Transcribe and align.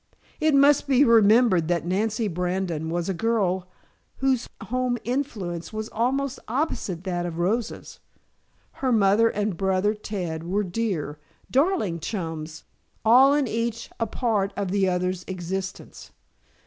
It 0.39 0.55
must 0.55 0.87
be 0.87 1.03
remembered 1.05 1.67
that 1.67 1.85
Nancy 1.85 2.27
Brandon 2.27 2.89
was 2.89 3.07
a 3.07 3.13
girl 3.13 3.67
whose 4.17 4.49
home 4.63 4.97
influence 5.03 5.71
was 5.71 5.89
almost 5.89 6.39
opposite 6.47 7.03
that 7.03 7.27
of 7.27 7.37
Rosa's. 7.37 7.99
Her 8.81 8.91
mother 8.91 9.29
and 9.29 9.55
brother 9.55 9.93
Ted 9.93 10.43
were 10.47 10.63
dear, 10.63 11.19
darling 11.51 11.99
chums, 11.99 12.63
all 13.05 13.35
and 13.35 13.47
each 13.47 13.91
a 13.99 14.07
part 14.07 14.53
of 14.57 14.71
the 14.71 14.89
other's 14.89 15.23
existence. 15.27 16.09